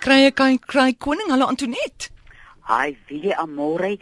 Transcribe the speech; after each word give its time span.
Krye 0.00 0.30
kan 0.32 0.54
kry 0.64 0.94
koning 0.96 1.28
hulle 1.28 1.44
Antoinette. 1.44 2.08
Hi, 2.70 2.94
wie 3.10 3.34
amore 3.36 3.98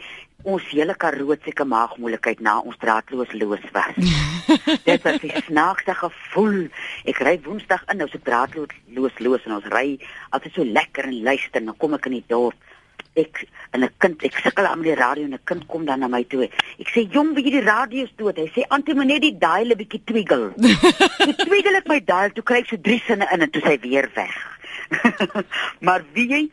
ons 0.47 0.63
hele 0.71 0.93
karootse 0.95 1.65
maagmoeilikheid 1.73 2.39
na 2.39 2.53
ons 2.61 2.77
draadloos 2.79 3.33
loos 3.35 3.65
was. 3.75 3.97
Dit 4.87 5.03
was 5.03 5.19
'n 5.19 5.43
snaakse 5.49 5.95
gevoel. 5.99 6.69
Ek 7.03 7.19
ry 7.19 7.35
Woensdag 7.43 7.83
in, 7.91 7.99
nou 7.99 8.07
so 8.07 8.23
draadloos 8.23 8.71
loos 8.95 9.19
loos 9.19 9.43
en 9.43 9.57
ons 9.57 9.67
ry 9.75 9.99
altyd 10.31 10.53
so 10.53 10.63
lekker 10.63 11.11
en 11.11 11.19
luister, 11.27 11.59
dan 11.59 11.75
kom 11.75 11.99
ek 11.99 12.07
in 12.07 12.15
die 12.21 12.27
dorp. 12.31 12.55
Ek 13.19 13.43
en 13.75 13.83
'n 13.83 13.91
kind, 13.99 14.23
ek 14.23 14.39
sukkel 14.39 14.71
aan 14.71 14.81
die 14.81 14.95
radio 14.95 15.25
en 15.25 15.35
'n 15.35 15.43
kind 15.43 15.67
kom 15.67 15.83
dan 15.83 15.99
na 15.99 16.07
my 16.07 16.23
toe. 16.23 16.47
Ek 16.79 16.87
sê, 16.95 17.11
"Jong, 17.11 17.35
wie 17.35 17.51
die 17.51 17.67
radio 17.67 18.03
is 18.03 18.15
dood." 18.15 18.37
Hy 18.37 18.47
sê, 18.55 18.63
"Antie, 18.69 18.95
moet 18.95 19.07
net 19.07 19.21
die 19.21 19.37
dial 19.37 19.67
'n 19.67 19.75
bietjie 19.75 20.03
twiggle." 20.05 20.53
Ek 21.27 21.35
twiggle 21.43 21.75
ek 21.75 21.87
my 21.87 21.99
dial, 21.99 22.31
toe 22.31 22.43
kry 22.43 22.59
ek 22.59 22.67
so 22.67 22.77
drie 22.77 23.03
sinne 23.05 23.27
in 23.33 23.41
en 23.41 23.51
toe 23.51 23.61
sy 23.61 23.77
weer 23.81 24.07
weg. 24.15 24.58
maar 25.85 26.03
wie 26.13 26.27
jy 26.29 26.43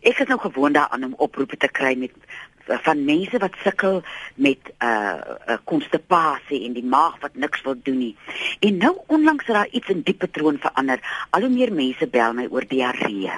ek 0.00 0.22
is 0.24 0.28
nou 0.28 0.38
gewoond 0.40 0.74
daaraan 0.74 1.04
om 1.04 1.18
oproepe 1.18 1.56
te 1.56 1.68
kry 1.68 1.94
met 1.98 2.14
van 2.84 3.04
mense 3.04 3.38
wat 3.38 3.56
sukkel 3.64 4.02
met 4.34 4.58
'n 4.62 4.84
uh, 4.84 5.18
uh, 5.48 5.56
konstipasie 5.64 6.64
en 6.66 6.72
die 6.72 6.84
maag 6.84 7.18
wat 7.20 7.34
niks 7.34 7.62
wil 7.62 7.74
doen 7.82 7.98
nie. 7.98 8.16
En 8.60 8.76
nou 8.76 8.96
onlangs 9.06 9.46
het 9.46 9.56
daar 9.56 9.68
iets 9.70 9.88
in 9.88 10.02
die 10.02 10.14
patroon 10.14 10.58
verander. 10.58 11.00
Al 11.30 11.40
hoe 11.40 11.50
meer 11.50 11.72
mense 11.72 12.06
bel 12.06 12.32
my 12.32 12.46
oor 12.50 12.64
diarree. 12.68 13.32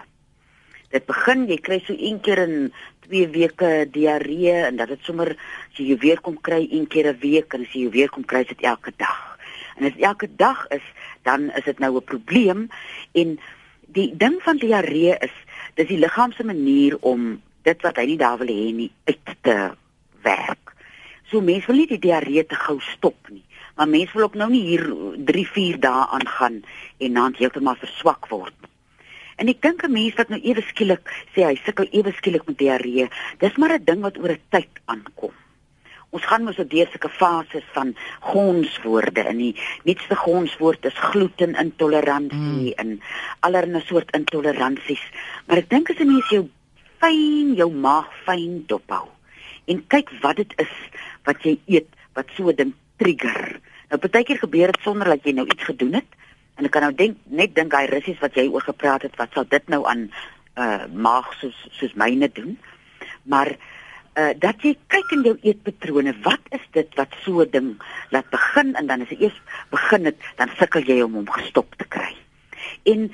Dit 0.90 1.06
begin 1.06 1.46
jy 1.48 1.56
kry 1.56 1.80
so 1.80 1.94
een 1.96 2.20
keer 2.20 2.38
in 2.38 2.72
2 3.08 3.28
weke 3.28 3.88
diarree 3.90 4.52
en 4.52 4.76
dat 4.76 4.88
dit 4.88 5.00
sommer 5.02 5.36
as 5.70 5.78
jy 5.78 5.96
weer 5.96 6.20
kom 6.20 6.40
kry 6.40 6.68
een 6.70 6.86
keer 6.86 7.08
'n 7.12 7.18
week 7.20 7.54
en 7.54 7.60
as 7.60 7.72
jy 7.72 7.90
weer 7.90 8.10
kom 8.10 8.24
kry 8.24 8.44
dit 8.44 8.60
elke 8.60 8.92
dag. 8.96 9.38
En 9.76 9.86
as 9.86 9.96
elke 9.96 10.28
dag 10.36 10.66
is, 10.68 10.84
dan 11.22 11.50
is 11.50 11.64
dit 11.64 11.78
nou 11.78 11.96
'n 11.96 12.04
probleem 12.04 12.68
en 13.12 13.38
die 13.92 14.10
ding 14.16 14.38
van 14.44 14.60
diarree 14.60 15.16
is 15.20 15.34
dis 15.78 15.88
die 15.88 16.00
liggaam 16.00 16.32
se 16.32 16.44
manier 16.44 16.96
om 17.00 17.34
dit 17.66 17.84
wat 17.86 17.98
hy 18.00 18.06
nie 18.10 18.18
daar 18.20 18.38
wil 18.40 18.50
hê 18.50 18.72
nie 18.74 18.90
uit 19.08 19.32
te 19.46 19.56
werk. 20.24 20.74
So 21.30 21.40
mense 21.40 21.68
wil 21.70 21.80
nie 21.80 21.90
die 21.90 22.02
diarree 22.02 22.44
te 22.48 22.58
gou 22.58 22.78
stop 22.92 23.30
nie. 23.30 23.44
Maar 23.76 23.88
mense 23.88 24.16
wil 24.16 24.28
ook 24.28 24.38
nou 24.40 24.50
nie 24.52 24.64
hier 24.66 24.84
3, 25.32 25.46
4 25.54 25.80
dae 25.80 26.08
aangaan 26.18 26.60
en 26.98 27.20
dan 27.20 27.36
heeltemal 27.38 27.78
verswak 27.80 28.28
word. 28.32 28.56
En 29.40 29.48
ek 29.48 29.62
dink 29.62 29.84
'n 29.84 29.92
mens 29.92 30.14
wat 30.14 30.28
nou 30.28 30.40
ewe 30.40 30.62
skielik 30.62 31.08
sê 31.34 31.44
hy 31.44 31.56
sukkel 31.64 31.88
ewe 31.90 32.12
skielik 32.12 32.46
met 32.46 32.58
diarree, 32.58 33.08
dis 33.38 33.56
maar 33.56 33.72
'n 33.78 33.84
ding 33.84 34.00
wat 34.00 34.18
oor 34.18 34.32
'n 34.32 34.42
tyd 34.50 34.72
aankom 34.84 35.32
ons 36.12 36.26
gaan 36.28 36.44
mos 36.44 36.56
deur 36.56 36.88
sulke 36.92 37.08
fases 37.08 37.64
van 37.72 37.94
gonswoorde 38.20 39.24
in. 39.32 39.38
Die 39.38 39.54
nuutste 39.88 40.16
gonswoord 40.16 40.84
is 40.84 41.04
glutenintoleransie 41.10 42.74
mm. 42.74 42.80
en 42.82 43.00
allerlei 43.40 43.80
soort 43.88 44.12
intoleransies 44.16 45.04
maar 45.46 45.62
ek 45.62 45.70
dink 45.72 45.90
as 45.90 46.00
'n 46.00 46.12
mens 46.12 46.28
jou 46.30 46.44
fyn 47.00 47.54
jou 47.58 47.70
maag 47.72 48.12
fyn 48.26 48.64
dophou 48.68 49.08
en 49.66 49.84
kyk 49.94 50.10
wat 50.22 50.36
dit 50.36 50.52
is 50.62 50.74
wat 51.24 51.42
jy 51.42 51.58
eet 51.66 51.88
wat 52.14 52.28
so 52.36 52.48
'n 52.50 52.56
ding 52.56 52.72
trigger. 52.96 53.60
Nou 53.90 53.98
partykeer 54.00 54.38
gebeur 54.38 54.72
dit 54.72 54.82
sonder 54.82 55.08
dat 55.08 55.24
jy 55.24 55.32
nou 55.32 55.46
iets 55.46 55.64
gedoen 55.64 55.94
het. 56.00 56.10
En 56.56 56.64
ek 56.64 56.70
kan 56.70 56.82
nou 56.82 56.94
denk 56.94 57.16
net 57.24 57.54
dink 57.54 57.72
hy 57.72 57.86
russies 57.90 58.20
wat 58.20 58.34
jy 58.34 58.46
oor 58.48 58.64
gepraat 58.64 59.02
het 59.02 59.16
wat 59.16 59.32
sal 59.32 59.44
dit 59.48 59.68
nou 59.68 59.84
aan 59.86 60.10
uh 60.56 60.84
maag 60.92 61.32
soos 61.40 61.56
soos 61.70 61.94
myne 61.94 62.28
doen. 62.32 62.58
Maar 63.22 63.56
uh 64.14 64.32
dat 64.38 64.60
jy 64.62 64.76
kyk 64.92 65.12
in 65.16 65.22
jou 65.24 65.36
eetpatrone, 65.40 66.12
wat 66.22 66.40
is 66.50 66.64
dit 66.76 66.98
wat 67.00 67.14
so 67.24 67.40
'n 67.40 67.50
ding 67.50 67.70
laat 68.10 68.28
begin 68.30 68.74
en 68.74 68.86
dan 68.86 69.02
as 69.02 69.08
jy 69.08 69.20
eers 69.20 69.38
begin 69.70 70.04
het, 70.04 70.18
dan 70.36 70.50
sukkel 70.58 70.82
jy 70.82 71.00
om 71.02 71.14
hom 71.14 71.30
gestop 71.30 71.74
te 71.76 71.84
kry. 71.84 72.16
En 72.84 73.12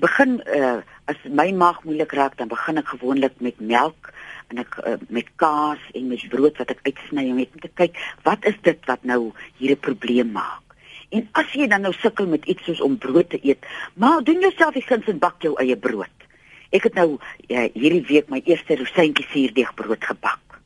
begin 0.00 0.42
uh 0.46 0.82
as 1.06 1.16
my 1.30 1.52
maag 1.52 1.84
moeilik 1.84 2.12
raak, 2.12 2.36
dan 2.36 2.48
begin 2.48 2.78
ek 2.78 2.88
gewoonlik 2.88 3.38
met 3.38 3.60
melk 3.60 4.10
en 4.50 4.58
ek 4.58 4.76
uh, 4.82 4.98
met 5.08 5.28
kaas 5.38 5.82
en 5.94 6.08
met 6.10 6.28
brood 6.28 6.58
wat 6.58 6.70
ek 6.74 6.82
uitsny 6.82 7.30
om 7.30 7.38
net 7.38 7.54
te 7.62 7.70
kyk 7.78 7.94
wat 8.26 8.44
is 8.50 8.58
dit 8.66 8.78
wat 8.90 9.04
nou 9.04 9.32
hier 9.58 9.72
'n 9.76 9.86
probleem 9.88 10.32
maak. 10.32 10.66
En 11.10 11.28
as 11.32 11.52
jy 11.54 11.68
dan 11.70 11.86
nou 11.86 11.92
sukkel 11.94 12.26
met 12.26 12.44
iets 12.44 12.64
soos 12.64 12.80
om 12.80 12.98
brood 12.98 13.30
te 13.30 13.38
eet, 13.42 13.62
maar 13.94 14.22
doen 14.22 14.40
jouself 14.40 14.74
die 14.74 14.82
guns 14.82 15.06
en 15.06 15.18
bak 15.18 15.42
jou 15.42 15.54
eie 15.62 15.76
brood. 15.76 16.25
Ek 16.70 16.82
het 16.82 16.94
nou 16.94 17.18
ja, 17.48 17.68
hierdie 17.74 18.04
week 18.08 18.28
my 18.28 18.42
eerste 18.44 18.76
rosientjie 18.76 19.26
suurdeegbrood 19.30 20.04
gebak. 20.04 20.60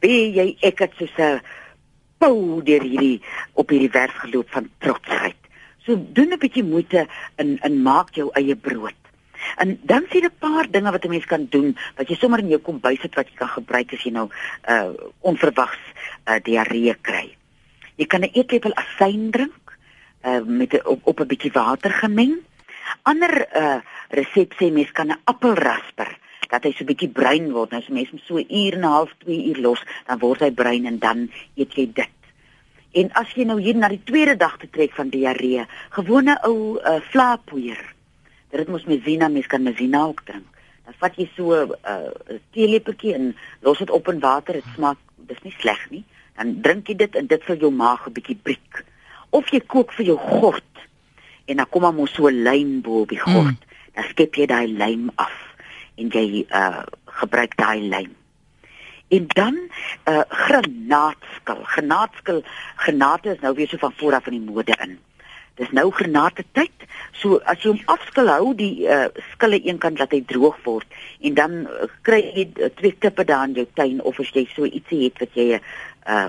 Wie 0.00 0.32
jy 0.32 0.56
ek 0.60 0.78
het 0.78 0.92
so 0.96 1.06
'n 1.06 1.40
pou 2.18 2.62
deur 2.62 2.82
hierdie 2.82 3.22
op 3.52 3.70
hierdie 3.70 3.92
werf 3.92 4.14
geloop 4.24 4.50
van 4.50 4.70
trotsheid. 4.78 5.36
So 5.84 5.96
doen 5.96 6.32
'n 6.32 6.38
bietjie 6.38 6.64
moeite 6.64 7.06
in 7.36 7.58
in 7.62 7.82
maak 7.82 8.14
jou 8.14 8.30
eie 8.32 8.56
brood. 8.56 8.94
En 9.56 9.78
dan 9.82 10.04
sien 10.10 10.24
'n 10.24 10.38
paar 10.38 10.70
dinge 10.70 10.90
wat 10.90 11.04
'n 11.04 11.08
mens 11.08 11.24
kan 11.24 11.46
doen 11.50 11.76
wat 11.96 12.08
jy 12.08 12.16
sommer 12.16 12.38
in 12.38 12.48
jou 12.48 12.60
kombuis 12.60 13.02
het 13.02 13.14
wat 13.14 13.28
jy 13.28 13.34
kan 13.34 13.48
gebruik 13.48 13.92
as 13.92 14.02
jy 14.02 14.10
nou 14.10 14.28
uh 14.68 14.90
onverwags 15.20 15.82
uh 16.26 16.38
diarree 16.42 16.94
kry. 17.00 17.36
Jy 17.96 18.06
kan 18.06 18.20
'n 18.20 18.30
eetlepel 18.32 18.74
asyn 18.74 19.30
drink 19.30 19.78
uh 20.24 20.40
met 20.46 20.84
op, 20.84 21.00
op 21.06 21.20
'n 21.20 21.26
bietjie 21.26 21.52
water 21.52 21.90
gemeng. 21.90 22.38
Ander 23.02 23.46
uh 23.56 23.80
resep 24.12 24.54
sê 24.58 24.70
mens 24.70 24.92
kan 24.92 25.10
'n 25.10 25.20
appel 25.24 25.54
rasper 25.54 26.10
dat 26.52 26.66
hy 26.68 26.72
so 26.76 26.84
bietjie 26.84 27.08
bruin 27.08 27.50
word. 27.52 27.72
Nou 27.72 27.80
as 27.80 27.88
mens 27.88 28.10
hom 28.12 28.20
so 28.20 28.36
'n 28.36 28.46
uur 28.48 28.74
en 28.76 28.84
'n 28.84 28.92
half, 28.94 29.10
2 29.24 29.44
uur 29.50 29.60
los, 29.60 29.82
dan 30.06 30.18
word 30.18 30.40
hy 30.40 30.50
bruin 30.50 30.86
en 30.86 30.98
dan 30.98 31.30
eet 31.56 31.72
jy 31.74 31.86
dit. 31.92 32.18
En 32.92 33.08
as 33.12 33.32
jy 33.34 33.44
nou 33.44 33.60
hier 33.60 33.76
na 33.76 33.88
die 33.88 34.04
tweede 34.04 34.36
dag 34.36 34.58
te 34.58 34.68
trek 34.70 34.92
van 34.92 35.08
diarree, 35.08 35.64
gewone 35.90 36.36
ou 36.44 36.76
uh, 36.76 37.00
vlaapoeier. 37.00 37.94
Dit 38.50 38.68
moet 38.68 38.86
mens 38.86 39.04
sien, 39.04 39.32
mens 39.32 39.46
kan 39.46 39.62
mens 39.62 39.76
sien 39.76 39.96
ook 39.96 40.22
drink. 40.24 40.48
Dan 40.84 40.94
vat 40.98 41.16
jy 41.16 41.30
so 41.36 41.54
'n 41.54 41.72
uh, 41.88 42.36
teelepeltjie 42.52 43.14
en 43.14 43.36
los 43.60 43.78
dit 43.78 43.90
op 43.90 44.08
in 44.08 44.20
water. 44.20 44.54
Dit 44.54 44.74
smaak 44.74 44.98
dis 45.16 45.42
nie 45.42 45.54
sleg 45.58 45.90
nie. 45.90 46.04
Dan 46.36 46.60
drink 46.60 46.88
jy 46.88 46.96
dit 46.96 47.16
en 47.16 47.26
dit 47.26 47.42
sal 47.46 47.56
jou 47.56 47.70
maag 47.70 48.06
'n 48.06 48.12
bietjie 48.12 48.36
breek. 48.42 48.84
Of 49.30 49.48
jy 49.50 49.60
kook 49.60 49.92
vir 49.92 50.06
jou 50.06 50.18
gort 50.18 50.64
en 51.46 51.56
dan 51.56 51.68
kom 51.70 51.82
maar 51.82 52.08
so 52.08 52.28
'n 52.28 52.42
lyn 52.42 52.80
bo 52.80 53.00
op 53.00 53.08
die 53.08 53.18
gort. 53.18 53.60
Mm 53.60 53.71
dan 53.94 54.08
skep 54.10 54.36
jy 54.36 54.46
daai 54.46 54.66
lym 54.66 55.10
af 55.16 55.34
en 56.00 56.10
jy 56.12 56.44
uh 56.48 56.82
gebruik 57.20 57.56
daai 57.56 57.80
lym. 57.92 58.12
En 59.12 59.26
dan 59.28 59.58
uh 60.08 60.24
granaatskil. 60.28 61.64
Granaatskil, 61.74 62.42
granate 62.76 63.34
is 63.34 63.40
nou 63.40 63.54
weer 63.54 63.68
so 63.68 63.76
van 63.76 63.92
voor 63.96 64.14
af 64.14 64.26
in 64.26 64.38
die 64.38 64.52
mode 64.52 64.76
in. 64.80 64.98
Dis 65.60 65.70
nou 65.70 65.90
granate 65.90 66.44
tyd. 66.52 66.86
So 67.20 67.36
as 67.44 67.60
jy 67.60 67.74
hom 67.74 67.82
afskil 67.92 68.30
hou 68.32 68.54
die 68.56 68.88
uh 68.88 69.10
skille 69.34 69.60
eenkant 69.60 70.00
laat 70.00 70.16
hy 70.16 70.22
droog 70.26 70.56
word 70.64 70.88
en 71.20 71.36
dan 71.36 71.58
uh, 71.68 71.88
kry 72.06 72.22
jy 72.24 72.48
uh, 72.56 72.72
twee 72.80 72.96
tippe 72.98 73.24
daar 73.28 73.44
in 73.50 73.58
jou 73.60 73.66
tuin 73.76 74.00
of 74.00 74.20
as 74.20 74.32
jy 74.32 74.46
so 74.54 74.64
ietsie 74.64 75.04
het 75.04 75.20
wat 75.20 75.36
jy 75.36 75.60
uh 75.60 76.28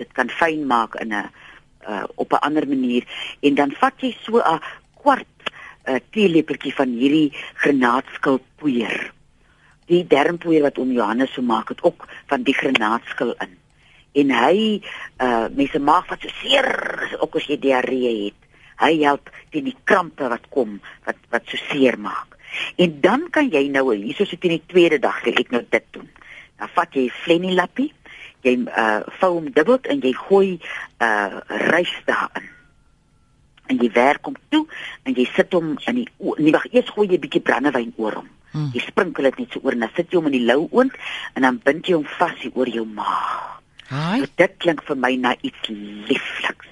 dit 0.00 0.08
kan 0.16 0.32
fyn 0.32 0.64
maak 0.66 0.96
in 1.04 1.12
'n 1.12 1.28
uh 1.88 2.04
op 2.16 2.32
'n 2.32 2.44
ander 2.48 2.66
manier 2.68 3.04
en 3.42 3.54
dan 3.54 3.76
vat 3.76 4.00
jy 4.00 4.16
so 4.24 4.40
'n 4.40 4.60
kwart 5.02 5.31
'n 5.82 5.94
uh, 5.94 6.00
teelepeltjie 6.14 6.74
van 6.74 6.94
hierdie 6.94 7.32
granaatskilpoeier. 7.62 9.10
Die 9.90 10.04
dermpoeier 10.06 10.62
wat 10.62 10.78
oom 10.78 10.92
Johannes 10.94 11.32
so 11.34 11.42
maak 11.42 11.68
het 11.74 11.82
ook 11.82 12.06
van 12.30 12.42
die 12.46 12.54
granaatskil 12.54 13.34
in. 13.42 13.56
En 14.12 14.30
hy 14.30 14.82
uh 15.18 15.48
mense 15.50 15.78
maag 15.78 16.06
wat 16.12 16.22
so 16.22 16.30
seer 16.42 16.68
ook 17.18 17.36
as 17.36 17.48
jy 17.50 17.58
diarree 17.58 18.12
het. 18.26 18.38
Hy 18.78 18.92
help 19.02 19.30
teen 19.50 19.66
die 19.70 19.76
krampe 19.84 20.28
wat 20.28 20.46
kom 20.54 20.78
wat 21.08 21.18
wat 21.34 21.50
so 21.50 21.58
seer 21.72 21.98
maak. 21.98 22.38
En 22.76 23.00
dan 23.00 23.26
kan 23.30 23.50
jy 23.50 23.66
nou 23.72 23.88
hierso 23.94 24.24
sit 24.24 24.44
in 24.44 24.58
die 24.58 24.66
tweede 24.66 25.00
dag 25.02 25.18
sê 25.24 25.34
ek 25.34 25.50
nou 25.50 25.64
dit 25.68 25.86
doen. 25.90 26.08
Dan 26.60 26.70
vat 26.78 26.94
jy 26.94 27.08
flennie 27.24 27.58
lappie, 27.58 27.90
jy 28.46 28.58
uh 28.70 29.02
vou 29.18 29.34
hom 29.40 29.50
dubbel 29.50 29.82
en 29.82 30.00
jy 30.04 30.14
gooi 30.28 30.58
uh 31.02 31.42
rys 31.72 31.94
daarin 32.06 32.52
en 33.72 33.80
jy 33.80 33.90
werk 33.96 34.28
hom 34.28 34.36
toe 34.52 34.66
en 35.08 35.16
jy 35.16 35.26
sit 35.32 35.52
hom 35.56 35.74
in 35.90 36.02
die 36.02 36.08
nie 36.38 36.54
wag 36.54 36.68
eers 36.70 36.92
gooi 36.92 37.08
jy 37.08 37.18
'n 37.18 37.24
bietjie 37.24 37.44
brandewyn 37.48 37.92
oor 37.96 38.20
hom. 38.20 38.28
Hmm. 38.52 38.70
Jy 38.74 38.84
sprinkel 38.84 39.24
dit 39.30 39.38
net 39.38 39.54
so 39.54 39.60
oor 39.64 39.72
en 39.72 39.86
dan 39.86 39.94
sit 39.96 40.10
jy 40.12 40.20
hom 40.20 40.28
in 40.28 40.36
die 40.36 40.46
lou 40.46 40.68
oond 40.70 40.92
en 41.34 41.42
dan 41.42 41.60
bind 41.64 41.88
jy 41.88 41.96
hom 41.96 42.08
vas 42.18 42.36
hier 42.40 42.52
oor 42.54 42.68
jou 42.68 42.84
maag. 42.84 43.60
Haai. 43.88 44.20
So, 44.20 44.26
dit 44.36 44.52
klink 44.58 44.84
vir 44.88 44.96
my 44.96 45.16
na 45.16 45.34
iets 45.40 45.68
liefliks. 45.68 46.68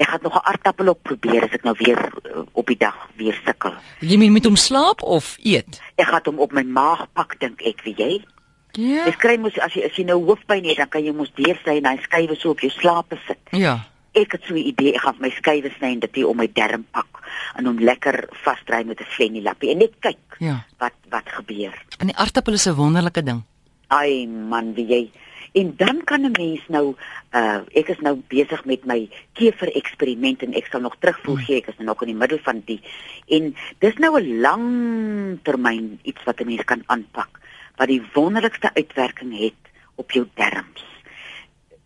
Ek 0.00 0.08
het 0.08 0.22
nog 0.22 0.36
'n 0.36 0.44
aardappel 0.44 0.88
op 0.88 1.02
probeer 1.02 1.44
as 1.44 1.52
ek 1.52 1.64
nou 1.64 1.74
weer 1.78 1.98
uh, 1.98 2.42
op 2.52 2.66
die 2.66 2.76
dag 2.76 2.96
weer 3.16 3.36
sukkel. 3.44 3.74
Jy 4.00 4.16
meen 4.16 4.32
met 4.32 4.44
hom 4.44 4.56
slaap 4.56 5.02
of 5.02 5.36
eet? 5.42 5.80
Ek 5.96 6.10
het 6.10 6.26
hom 6.26 6.38
op 6.38 6.52
my 6.52 6.62
maag 6.62 7.06
pak 7.12 7.40
dink 7.40 7.60
ek, 7.62 7.82
wie 7.84 7.94
jy? 7.96 8.24
Ja. 8.72 9.04
Ek 9.06 9.18
kry 9.18 9.36
mos 9.36 9.58
as 9.58 9.74
jy 9.74 9.84
as 9.84 9.96
jy 9.96 10.04
nou 10.04 10.24
hoofpyn 10.24 10.64
het, 10.64 10.76
dan 10.76 10.88
kan 10.88 11.04
jy 11.04 11.12
mos 11.12 11.32
deursy 11.34 11.76
en 11.76 11.84
hy 11.84 11.96
skuwe 12.02 12.36
so 12.36 12.50
op 12.50 12.60
jou 12.60 12.70
slaap 12.70 13.12
sit. 13.26 13.40
Ja 13.50 13.90
ek 14.20 14.32
het 14.32 14.44
so 14.44 14.54
'n 14.54 14.68
idee, 14.72 14.94
ek 14.94 15.00
gaan 15.00 15.16
my 15.20 15.30
skeiwe 15.30 15.70
sny 15.78 15.92
en 15.92 16.00
dit 16.00 16.14
hier 16.14 16.28
om 16.28 16.36
my 16.36 16.48
darm 16.52 16.84
pak 16.90 17.22
en 17.56 17.66
hom 17.66 17.78
lekker 17.78 18.28
vasdry 18.44 18.84
met 18.84 19.00
'n 19.00 19.04
flennie 19.16 19.42
lappie 19.42 19.70
en 19.70 19.78
net 19.78 19.94
kyk 20.00 20.38
ja. 20.38 20.64
wat 20.78 20.94
wat 21.10 21.28
gebeur. 21.28 21.74
En 21.98 22.06
die 22.06 22.16
aardappel 22.16 22.52
is 22.52 22.66
'n 22.66 22.74
wonderlike 22.74 23.22
ding. 23.22 23.42
Ai 23.88 24.26
man, 24.26 24.74
wie 24.74 24.86
jy 24.86 25.10
En 25.52 25.74
dan 25.76 26.04
kan 26.04 26.20
'n 26.20 26.30
mens 26.32 26.62
nou 26.68 26.94
uh 27.34 27.60
ek 27.72 27.88
is 27.88 27.98
nou 27.98 28.22
besig 28.28 28.64
met 28.64 28.84
my 28.84 29.08
kever 29.32 29.74
eksperiment 29.74 30.42
en 30.42 30.54
ek 30.54 30.66
sal 30.70 30.80
nog 30.80 30.96
terugvoer 30.98 31.38
gee. 31.38 31.56
Ek 31.56 31.66
is 31.66 31.76
nou 31.76 31.86
nog 31.86 32.02
in 32.02 32.06
die 32.06 32.20
middel 32.22 32.38
van 32.38 32.62
die 32.64 32.80
en 33.26 33.56
dis 33.78 33.94
nou 33.94 34.20
'n 34.20 34.40
lang 34.40 35.38
termyn 35.42 35.98
iets 36.02 36.22
wat 36.24 36.40
'n 36.40 36.46
mens 36.46 36.64
kan 36.64 36.82
aanpak 36.86 37.40
wat 37.76 37.88
die 37.88 38.02
wonderlikste 38.12 38.70
uitwerking 38.74 39.38
het 39.38 39.62
op 39.94 40.10
jou 40.10 40.28
darmes 40.34 40.86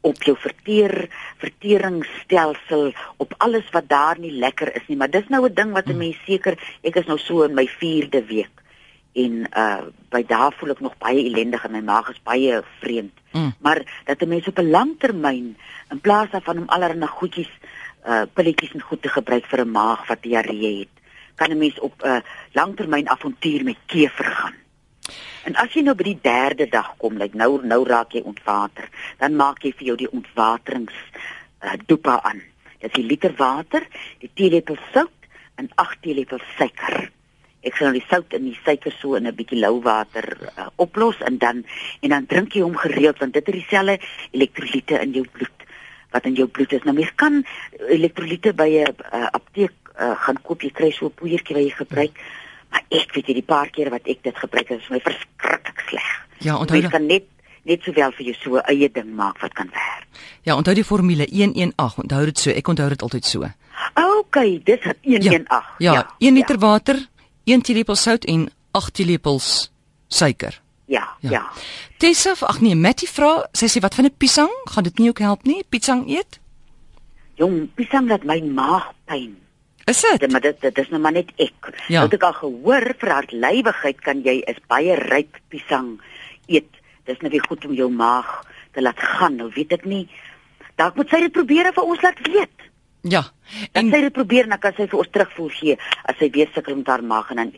op 0.04 0.22
jou 0.22 0.36
verteer 0.38 1.08
verteringsstelsel 1.42 2.92
op 3.16 3.34
alles 3.38 3.70
wat 3.72 3.88
daar 3.88 4.18
nie 4.20 4.32
lekker 4.32 4.74
is 4.76 4.86
nie. 4.86 4.96
Maar 5.00 5.10
dis 5.10 5.28
nou 5.28 5.48
'n 5.48 5.54
ding 5.54 5.72
wat 5.72 5.88
'n 5.88 5.96
mens 5.96 6.18
seker 6.26 6.58
ek 6.82 6.96
is 6.96 7.06
nou 7.06 7.18
so 7.18 7.42
in 7.42 7.54
my 7.54 7.66
4de 7.68 8.24
week. 8.26 8.54
En 9.12 9.46
uh 9.56 9.82
by 10.10 10.22
daar 10.26 10.52
voel 10.52 10.70
ek 10.70 10.80
nog 10.80 10.98
baie 10.98 11.24
ellendig 11.24 11.64
en 11.64 11.72
my 11.72 11.80
maag 11.80 12.10
is 12.10 12.22
baie 12.22 12.62
vreemd. 12.80 13.16
Mm. 13.32 13.54
maar 13.58 14.02
dat 14.04 14.20
'n 14.20 14.28
mens 14.28 14.46
op 14.46 14.58
'n 14.58 14.70
lang 14.70 14.94
termyn 14.98 15.56
in 15.90 16.00
plaas 16.00 16.30
daarvan 16.30 16.58
om 16.58 16.68
allerlei 16.68 17.06
goedjies 17.06 17.50
uh 18.06 18.22
pilletjies 18.32 18.72
en 18.72 18.80
goed 18.80 19.02
te 19.02 19.08
gebruik 19.08 19.46
vir 19.46 19.60
'n 19.60 19.70
maag 19.70 20.06
wat 20.06 20.22
diarree 20.22 20.78
het 20.78 20.94
kan 21.34 21.50
'n 21.50 21.58
mens 21.58 21.80
op 21.80 22.02
'n 22.02 22.06
uh, 22.06 22.20
langtermyn 22.52 23.08
avontuur 23.08 23.64
met 23.64 23.76
kever 23.86 24.24
gaan 24.24 24.54
En 25.44 25.56
as 25.60 25.74
jy 25.76 25.82
nou 25.84 25.94
by 25.98 26.06
die 26.06 26.20
derde 26.24 26.66
dag 26.72 26.94
kom, 27.02 27.18
like 27.20 27.36
nou 27.36 27.58
nou 27.62 27.82
raak 27.84 28.14
jy 28.16 28.22
ontwater, 28.24 28.88
dan 29.20 29.36
maak 29.36 29.64
jy 29.64 29.74
vir 29.76 29.90
jou 29.90 29.96
die 30.00 30.10
ontwaterings 30.10 30.96
uh, 31.64 31.74
dopa 31.86 32.20
aan. 32.30 32.40
Dit 32.80 32.92
is 32.92 33.02
'n 33.02 33.08
liter 33.08 33.34
water, 33.36 33.84
die 34.20 34.30
teelepel 34.34 34.76
sout 34.92 35.28
en 35.60 35.68
8 35.74 36.02
teelepel 36.02 36.40
suiker. 36.56 37.10
Ek 37.64 37.76
sal 37.76 37.88
nou 37.88 37.98
die 37.98 38.08
sout 38.08 38.32
en 38.36 38.44
die 38.44 38.58
suiker 38.64 38.92
so 38.92 39.14
in 39.14 39.26
'n 39.26 39.36
bietjie 39.36 39.60
lou 39.60 39.80
water 39.82 40.24
uh, 40.56 40.68
oplos 40.76 41.20
en 41.20 41.38
dan 41.38 41.64
en 42.00 42.08
dan 42.08 42.26
drink 42.26 42.52
jy 42.52 42.62
hom 42.62 42.76
gereeld 42.76 43.18
want 43.18 43.32
dit 43.32 43.46
het 43.46 43.54
dieselfde 43.54 43.98
elektrolyte 44.32 45.00
in 45.00 45.12
jou 45.12 45.26
bloed 45.32 45.68
wat 46.12 46.24
in 46.24 46.34
jou 46.34 46.46
bloed 46.46 46.72
is. 46.72 46.82
Nou 46.82 46.94
mens 46.94 47.14
kan 47.14 47.44
elektrolyte 47.88 48.52
by 48.54 48.68
'n 48.68 48.96
uh, 49.12 49.28
apteek 49.32 49.72
uh, 50.00 50.16
gaan 50.16 50.40
koop, 50.42 50.62
jy 50.62 50.70
kry 50.70 50.90
so 50.90 51.06
'n 51.06 51.14
poeiertjie 51.14 51.56
wat 51.56 51.64
jy 51.64 51.74
gebruik. 51.76 52.16
Maar 52.74 52.82
ek 52.90 53.12
weet 53.14 53.28
jy 53.30 53.34
die 53.38 53.46
paar 53.46 53.70
keer 53.70 53.92
wat 53.94 54.08
ek 54.10 54.24
dit 54.26 54.38
gebruik 54.42 54.72
het, 54.72 54.80
is 54.82 54.90
my 54.90 54.98
verskriklik 55.04 55.84
sleg. 55.86 56.08
Ja, 56.42 56.56
onthou 56.58 56.80
Jy 56.80 56.90
kan 56.90 57.06
net 57.06 57.30
net 57.64 57.86
sowel 57.86 58.12
vir 58.12 58.26
jou 58.26 58.34
so 58.36 58.60
eie 58.68 58.90
ding 58.92 59.14
maak 59.16 59.38
wat 59.40 59.54
kan 59.56 59.70
werk. 59.72 60.08
Ja, 60.44 60.56
onthou 60.58 60.74
die 60.76 60.84
formule 60.84 61.24
118. 61.30 62.02
Onthou 62.02 62.24
dit 62.28 62.42
so. 62.42 62.50
Ek 62.50 62.68
onthou 62.68 62.88
dit 62.92 63.04
altyd 63.06 63.24
so. 63.24 63.46
OK, 63.94 64.40
dis 64.66 64.82
118. 65.06 65.46
Ja, 65.78 65.94
ja 65.94 66.02
1 66.18 66.34
liter 66.34 66.58
water, 66.58 66.98
1 67.44 67.62
teelepel 67.62 67.96
sout 67.96 68.26
en 68.28 68.50
8 68.76 68.94
teelepels 68.94 69.70
suiker. 70.08 70.58
Ja, 70.58 70.60
Ja. 70.86 71.16
ja. 71.20 71.30
ja. 71.30 71.42
Tessa, 71.96 72.34
ag 72.40 72.60
nee, 72.60 72.76
Mattie 72.76 73.08
vra, 73.08 73.46
sy 73.56 73.70
sê 73.72 73.80
wat 73.80 73.94
van 73.94 74.04
'n 74.04 74.14
piesang? 74.18 74.52
Gaan 74.68 74.84
dit 74.84 74.98
nie 74.98 75.08
ook 75.08 75.18
help 75.18 75.44
nie? 75.44 75.64
Piesang 75.68 76.04
eet? 76.08 76.40
Jong, 77.34 77.70
pisang 77.74 78.08
laat 78.08 78.24
my 78.24 78.40
maag 78.40 78.92
pyn. 79.06 79.36
Is 79.84 80.00
dit? 80.00 80.20
Dit 80.20 80.32
maar 80.32 80.40
dit, 80.40 80.60
dit 80.60 80.78
is 80.78 80.88
nou 80.88 81.00
maar 81.00 81.12
net 81.12 81.30
ek. 81.36 81.72
Ja. 81.88 82.00
Nou 82.00 82.06
het 82.08 82.14
ek 82.14 82.22
al 82.22 82.32
gehoor 82.32 82.94
vir 82.98 83.12
hartlywigheid 83.12 84.00
kan 84.00 84.22
jy 84.24 84.40
is 84.48 84.60
baie 84.72 84.96
ryp 84.96 85.36
pisang 85.52 86.00
eet. 86.46 86.70
Dis 87.04 87.20
nou 87.20 87.30
weer 87.30 87.44
goed 87.48 87.64
om 87.64 87.74
jou 87.74 87.90
maag 87.90 88.42
te 88.72 88.80
laat 88.82 89.00
gaan. 89.00 89.36
Nou 89.36 89.50
weet 89.54 89.72
ek 89.72 89.84
nie. 89.84 90.08
Dalk 90.80 90.96
moet 90.96 91.08
sy 91.12 91.20
dit 91.20 91.32
probeer 91.32 91.66
en 91.66 91.76
vir 91.76 91.84
ons 91.84 92.02
laat 92.02 92.20
weet. 92.26 92.70
Ja. 93.04 93.22
En 93.72 93.84
En 93.84 93.92
sy 93.92 94.00
dit 94.00 94.12
probeer 94.16 94.48
dan 94.48 94.58
kan 94.58 94.72
sy 94.76 94.86
vir 94.88 94.98
ons 94.98 95.10
terugvoer 95.12 95.50
gee 95.52 95.76
as 96.08 96.16
sy 96.18 96.30
weer 96.32 96.48
sukkel 96.54 96.76
met 96.80 96.88
haar 96.88 97.04
maag 97.04 97.30
en 97.30 97.36
dan 97.42 97.52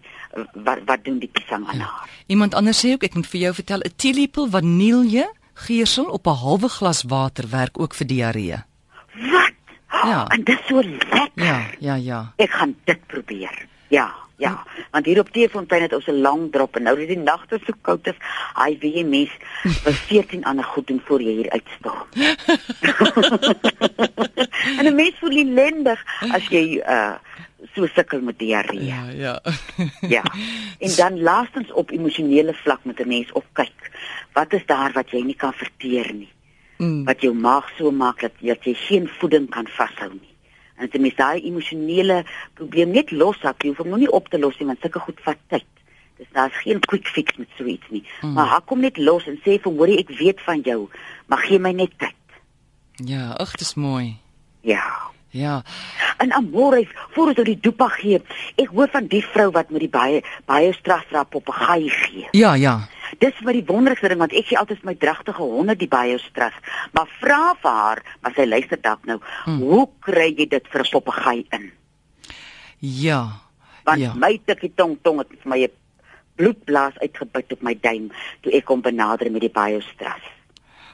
wat 0.66 0.82
wat 0.88 1.04
doen 1.04 1.20
die 1.22 1.30
pisang 1.32 1.62
aan 1.70 1.80
haar? 1.80 2.08
iemand 2.26 2.54
anders 2.54 2.80
sê 2.82 2.92
ook 2.96 3.06
ek 3.06 3.14
moet 3.14 3.28
vir 3.30 3.40
jou 3.40 3.52
vertel 3.54 3.80
'n 3.86 3.94
teelepel 3.96 4.50
vanilje 4.50 5.30
geersel 5.54 6.10
op 6.10 6.26
'n 6.26 6.40
halwe 6.42 6.68
glas 6.68 7.02
water 7.06 7.46
werk 7.48 7.78
ook 7.80 7.94
vir 7.94 8.06
diarree. 8.06 8.58
Wat? 9.14 9.55
Ja. 10.06 10.26
En 10.26 10.44
dit 10.44 10.58
is 10.58 10.66
so 10.66 10.82
lekker. 10.82 11.28
Ja, 11.34 11.66
ja, 11.78 11.94
ja. 11.94 12.32
Ek 12.36 12.50
gaan 12.50 12.76
dit 12.84 13.06
probeer. 13.06 13.66
Ja, 13.88 14.14
ja. 14.36 14.62
Want 14.90 15.04
hier 15.04 15.18
op 15.18 15.30
Teefontein 15.30 15.82
het 15.82 15.94
ons 15.94 16.06
'n 16.06 16.20
lang 16.20 16.52
drop 16.52 16.76
en 16.76 16.82
nou 16.82 16.98
dat 16.98 17.08
die 17.08 17.18
nagte 17.18 17.58
so 17.66 17.72
koud 17.80 18.06
is, 18.06 18.14
hy 18.54 18.78
weet 18.80 18.94
jy 18.94 19.04
mens 19.04 19.30
vir 19.84 19.92
14 19.92 20.44
ander 20.44 20.64
goed 20.64 20.86
doen 20.86 21.02
voor 21.04 21.22
jy 21.22 21.32
hier 21.32 21.50
uitstorm. 21.50 22.06
en 24.78 24.86
'n 24.86 24.94
mens 24.94 25.14
voel 25.18 25.36
ellendig 25.36 26.04
as 26.30 26.48
jy 26.48 26.82
uh 26.86 27.14
so 27.74 27.86
sukkel 27.86 28.20
met 28.20 28.38
diarree. 28.38 28.84
Ja, 28.84 29.10
ja. 29.10 29.40
Ja. 30.16 30.22
En 30.78 30.96
dan 30.96 31.22
laastens 31.22 31.72
op 31.72 31.90
emosionele 31.90 32.54
vlak 32.54 32.84
moet 32.84 33.00
'n 33.00 33.08
mens 33.08 33.32
opkyk. 33.32 33.90
Wat 34.32 34.52
is 34.52 34.66
daar 34.66 34.92
wat 34.92 35.10
jy 35.10 35.20
nie 35.20 35.36
kan 35.36 35.52
verteer 35.52 36.14
nie? 36.14 36.28
Mm. 36.76 37.04
Wat 37.08 37.22
jou 37.24 37.32
maag 37.34 37.68
so 37.78 37.90
maak 37.90 38.20
dat 38.20 38.34
jy, 38.40 38.52
dat 38.54 38.64
jy 38.68 38.74
geen 38.74 39.08
voeding 39.18 39.48
kan 39.50 39.68
vashou 39.78 40.10
nie. 40.12 40.34
En 40.76 40.90
jy 40.92 41.00
mens 41.00 41.16
daai 41.16 41.40
emosionele 41.40 42.20
probleem 42.58 42.92
net 42.92 43.10
loshak, 43.10 43.62
jy 43.62 43.72
hoef 43.72 43.80
hom 43.84 43.94
nog 43.94 44.04
nie 44.04 44.12
op 44.12 44.28
te 44.28 44.40
los 44.40 44.58
nie 44.60 44.68
want 44.68 44.84
sulke 44.84 45.02
goed 45.06 45.24
vat 45.24 45.40
tyd. 45.52 45.66
Dis 46.16 46.28
daar's 46.32 46.56
geen 46.64 46.80
quick 46.80 47.08
fix 47.12 47.36
met 47.36 47.48
so 47.56 47.64
iets 47.64 47.88
nie. 47.92 48.04
Mm. 48.22 48.36
Maar 48.36 48.52
hak 48.56 48.68
hom 48.72 48.84
net 48.84 49.00
los 49.00 49.26
en 49.28 49.40
sê 49.44 49.58
vir 49.60 49.72
hoorie, 49.72 49.98
ek 50.04 50.12
weet 50.20 50.40
van 50.44 50.62
jou, 50.64 50.86
maar 51.28 51.44
gee 51.44 51.60
my 51.60 51.72
net 51.76 51.92
tyd. 52.00 52.14
Ja, 53.04 53.34
ag, 53.36 53.52
dis 53.60 53.74
mooi. 53.74 54.16
Ja. 54.64 54.84
Ja. 55.36 55.62
En 56.16 56.32
amore, 56.32 56.86
voor 57.10 57.26
ons 57.26 57.38
oor 57.38 57.48
die 57.48 57.58
dopa 57.60 57.88
gee, 57.92 58.22
ek 58.56 58.70
hoor 58.72 58.88
van 58.92 59.08
die 59.12 59.20
vrou 59.24 59.50
wat 59.52 59.70
met 59.74 59.84
die 59.84 59.92
baie 59.92 60.22
baie 60.48 60.72
strafra 60.72 61.26
papegaai 61.28 61.90
gee. 61.92 62.28
Ja, 62.32 62.54
ja. 62.54 62.78
Dis 63.18 63.34
vir 63.44 63.52
die 63.52 63.64
wonderlikste 63.66 64.08
ding 64.08 64.18
want 64.18 64.32
ek 64.32 64.46
gee 64.46 64.58
altyd 64.58 64.84
my 64.84 64.94
dragtige 64.94 65.42
honde 65.42 65.76
die 65.76 65.88
biostras, 65.88 66.52
maar 66.92 67.08
vra 67.20 67.54
vir 67.62 67.70
haar, 67.70 68.02
maar 68.22 68.34
sy 68.36 68.44
luister 68.46 68.80
dalk 68.82 69.06
nou, 69.06 69.20
hmm. 69.44 69.58
hoe 69.60 69.88
kry 70.00 70.34
jy 70.36 70.46
dit 70.48 70.66
vir 70.72 70.80
'n 70.82 70.90
papegaai 70.92 71.46
in? 71.52 71.72
Ja. 72.78 73.40
Want 73.84 73.98
Ja. 74.00 74.06
ja. 74.06 74.14
my 74.14 74.40
tikkie 74.44 74.72
tong 74.74 74.98
tong 75.02 75.18
het 75.18 75.28
vir 75.42 75.48
my 75.48 75.58
'n 75.64 75.72
bloedblaas 76.36 76.98
uitgebyt 76.98 77.52
op 77.52 77.62
my 77.62 77.74
duim 77.80 78.10
toe 78.42 78.52
ek 78.52 78.68
hom 78.68 78.80
benader 78.82 79.30
met 79.30 79.40
die 79.40 79.50
biostras. 79.50 80.22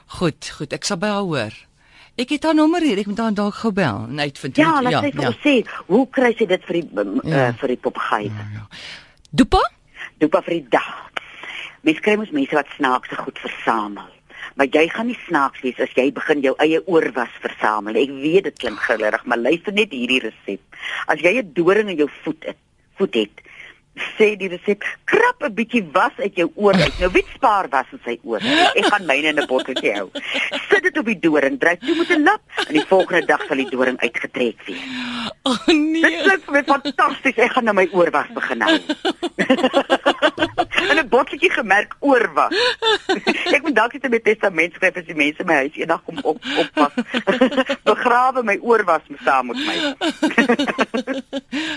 Goed, 0.05 0.49
goed. 0.57 0.73
Ek 0.73 0.83
sal 0.83 0.97
by 0.97 1.07
haar 1.07 1.23
hoor. 1.27 1.53
Ek 2.15 2.29
het 2.29 2.43
haar 2.43 2.53
nommer 2.55 2.81
hier. 2.81 2.97
Ek 2.99 3.07
moet 3.07 3.17
haar 3.17 3.33
dalk 3.33 3.53
gou 3.55 3.71
bel 3.71 4.05
en 4.09 4.19
uitvind 4.19 4.55
Ja, 4.57 4.71
hoe- 4.71 4.81
laat 4.83 5.03
sy 5.03 5.11
vir 5.11 5.27
ons 5.27 5.37
sê, 5.43 5.65
hoe 5.87 6.07
kry 6.09 6.33
sy 6.37 6.45
dit 6.45 6.63
vir 6.63 6.73
die 6.81 6.89
Ja. 7.23 7.47
uh, 7.49 7.53
vir 7.57 7.67
die 7.67 7.77
papegaai? 7.77 8.23
Ja, 8.25 8.45
ja. 8.53 8.67
Dopa? 9.31 9.59
Dopa 10.19 10.41
vir 10.41 10.53
die 10.53 10.67
dag. 10.69 11.11
Mens 11.83 11.99
kry 11.99 12.15
mos 12.15 12.31
mense 12.31 12.55
wat 12.55 12.69
snaakse 12.77 13.15
goed 13.19 13.39
versamel. 13.43 14.11
Maar 14.55 14.69
jy 14.71 14.83
gaan 14.91 15.09
nie 15.09 15.17
snaaks 15.25 15.63
wees 15.65 15.79
as 15.83 15.91
jy 15.97 16.05
begin 16.15 16.43
jou 16.45 16.53
eie 16.63 16.79
oorwas 16.87 17.31
versamel. 17.43 17.97
Ek 17.99 18.11
weet 18.21 18.47
dit 18.47 18.59
klink 18.61 18.79
gillerig, 18.85 19.25
maar 19.27 19.41
luister 19.41 19.75
net 19.75 19.91
hierdie 19.95 20.21
resep. 20.23 20.61
As 21.11 21.19
jy 21.19 21.39
'n 21.41 21.53
doring 21.53 21.89
in 21.89 21.97
jou 21.97 22.09
voet 22.23 22.43
het, 22.51 22.59
voet 22.97 23.15
het, 23.15 23.43
sê 24.17 24.33
die 24.39 24.47
resep, 24.49 24.83
krap 25.05 25.43
'n 25.43 25.53
bietjie 25.53 25.83
was 25.93 26.15
uit 26.17 26.35
jou 26.35 26.49
oor 26.55 26.73
uit. 26.73 26.99
Nou 26.99 27.11
wie 27.11 27.25
spaar 27.33 27.67
was 27.69 27.85
in 27.91 27.99
sy 28.05 28.17
oor? 28.23 28.39
Ek 28.75 28.85
gaan 28.85 29.05
myne 29.05 29.27
in 29.27 29.39
'n 29.39 29.47
botteltjie 29.47 29.93
hou. 29.93 30.09
Sit 30.69 30.83
dit 30.83 30.97
op 30.97 31.05
die 31.05 31.19
doring, 31.19 31.59
dryf 31.59 31.79
toe 31.79 31.95
met 31.95 32.09
'n 32.09 32.23
lap 32.23 32.41
en 32.67 32.73
die 32.73 32.85
volgende 32.87 33.25
dag 33.25 33.45
sal 33.47 33.57
die 33.57 33.69
doring 33.69 33.99
uitgetrek 33.99 34.57
wees. 34.65 34.87
O 35.43 35.51
oh, 35.51 35.65
Dit 35.65 35.77
nee. 35.77 36.23
klink 36.23 36.43
vir 36.45 36.53
my 36.53 36.63
fantasties. 36.63 37.37
Ek 37.37 37.51
gaan 37.51 37.65
nou 37.65 37.75
my 37.75 37.87
oorwas 37.91 38.27
begin 38.33 38.61
hou. 38.61 38.79
en 40.89 40.97
'n 40.97 41.07
botteltjie 41.09 41.51
gemerk 41.51 41.95
oorwas. 41.99 42.53
ek 43.55 43.61
moet 43.61 43.75
dalk 43.75 43.93
net 43.93 44.03
'n 44.11 44.21
testament 44.23 44.73
skryf 44.73 44.95
as 44.95 45.05
die 45.05 45.15
mense 45.15 45.43
my 45.45 45.53
huis 45.53 45.75
eendag 45.75 46.01
kom 46.05 46.17
op 46.23 46.37
oppas. 46.57 46.93
Begrawe 47.89 48.43
my 48.43 48.57
oorwas 48.61 49.01
saam 49.25 49.47
met 49.47 49.57
my. 49.67 49.77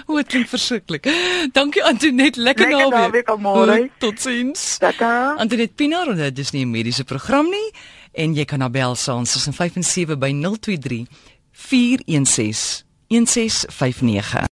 Hoe 0.06 0.16
dit 0.16 0.26
klink 0.26 0.48
verskriklik. 0.48 1.04
Dankie 1.52 1.84
Antoinette, 1.84 2.40
lekker 2.40 2.68
Lekker 2.68 2.88
naweek. 2.90 3.06
naweek, 3.06 3.28
amore. 3.28 3.90
Totsiens. 4.02 4.78
Tata. 4.78 5.34
Antoinette 5.38 5.74
Pinaar, 5.74 6.08
en 6.08 6.16
dit 6.16 6.38
is 6.38 6.50
nie 6.50 6.64
'n 6.64 6.70
mediese 6.70 7.04
program 7.04 7.48
nie 7.50 7.70
en 8.16 8.34
jy 8.34 8.44
kan 8.44 8.58
na 8.58 8.70
bel 8.70 8.94
saans 8.94 9.32
tussen 9.32 9.52
5 9.52 9.76
en 9.76 9.84
7 9.84 10.18
by 10.18 10.30
023 10.32 11.06
416 11.52 12.84
1659. 13.08 14.40